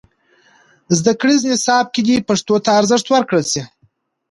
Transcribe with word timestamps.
زدهکړیز 0.97 1.41
نصاب 1.51 1.85
کې 1.93 2.01
دې 2.07 2.17
پښتو 2.29 2.55
ته 2.65 2.69
ارزښت 2.79 3.07
ورکړل 3.09 3.45
سي. 3.51 3.61